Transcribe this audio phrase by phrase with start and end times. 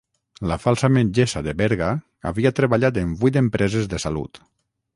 [0.51, 1.89] la falsa metgessa de Berga
[2.31, 4.41] havia treballat en vuit empreses de salut